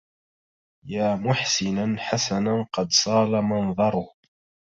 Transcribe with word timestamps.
يا 0.85 1.15
محسنا 1.15 1.95
حسنا 1.97 2.67
قد 2.73 2.91
صال 2.91 3.41
منظره 3.41 4.13